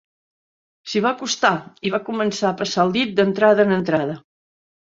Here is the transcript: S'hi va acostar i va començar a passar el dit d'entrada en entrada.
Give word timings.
S'hi 0.93 1.01
va 1.07 1.11
acostar 1.17 1.51
i 1.89 1.93
va 1.97 2.01
començar 2.07 2.49
a 2.51 2.57
passar 2.63 2.87
el 2.87 2.97
dit 2.99 3.15
d'entrada 3.21 3.67
en 3.71 3.75
entrada. 3.81 4.19